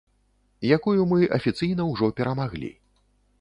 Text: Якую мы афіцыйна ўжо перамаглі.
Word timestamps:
Якую 0.77 1.01
мы 1.11 1.19
афіцыйна 1.37 1.87
ўжо 1.91 2.11
перамаглі. 2.21 2.73